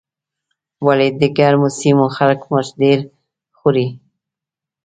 ولې 0.85 1.07
د 1.19 1.21
ګرمو 1.37 1.69
سیمو 1.79 2.05
خلک 2.15 2.39
مرچ 2.51 2.69
ډېر 2.81 2.99
خوري. 3.57 3.87